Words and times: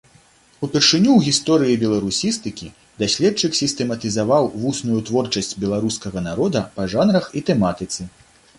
Упершыню 0.67 1.09
ў 1.15 1.19
гісторыі 1.27 1.75
беларусістыкі 1.83 2.69
даследчык 3.03 3.51
сістэматызаваў 3.61 4.49
вусную 4.63 4.99
творчасць 5.13 5.53
беларускага 5.67 6.27
народа 6.29 6.67
па 6.79 6.91
жанрах 6.95 7.33
і 7.39 7.49
тэматыцы. 7.51 8.01